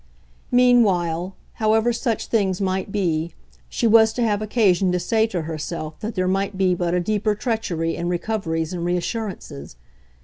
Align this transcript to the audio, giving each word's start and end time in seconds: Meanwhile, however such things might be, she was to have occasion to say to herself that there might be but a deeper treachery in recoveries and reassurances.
Meanwhile, 0.49 1.35
however 1.53 1.93
such 1.93 2.25
things 2.25 2.59
might 2.59 2.91
be, 2.91 3.35
she 3.69 3.85
was 3.85 4.13
to 4.13 4.23
have 4.23 4.41
occasion 4.41 4.91
to 4.91 4.99
say 4.99 5.27
to 5.27 5.43
herself 5.43 5.99
that 5.99 6.15
there 6.15 6.27
might 6.27 6.57
be 6.57 6.73
but 6.73 6.95
a 6.95 6.99
deeper 6.99 7.35
treachery 7.35 7.95
in 7.95 8.09
recoveries 8.09 8.73
and 8.73 8.83
reassurances. 8.83 9.75